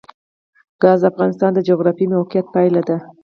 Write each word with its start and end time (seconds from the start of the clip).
ګاز 0.81 0.99
د 1.03 1.09
افغانستان 1.11 1.51
د 1.53 1.59
جغرافیایي 1.67 2.11
موقیعت 2.15 2.45
پایله 2.55 2.81
ده. 2.87 2.97